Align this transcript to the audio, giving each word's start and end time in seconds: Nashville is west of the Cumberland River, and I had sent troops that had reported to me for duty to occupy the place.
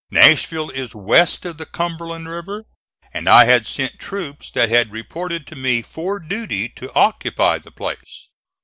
Nashville 0.09 0.71
is 0.71 0.95
west 0.95 1.45
of 1.45 1.59
the 1.59 1.65
Cumberland 1.67 2.27
River, 2.27 2.65
and 3.13 3.29
I 3.29 3.45
had 3.45 3.67
sent 3.67 3.99
troops 3.99 4.49
that 4.49 4.67
had 4.69 4.91
reported 4.91 5.45
to 5.45 5.55
me 5.55 5.83
for 5.83 6.17
duty 6.19 6.69
to 6.69 6.91
occupy 6.95 7.59
the 7.59 7.69
place. 7.69 8.27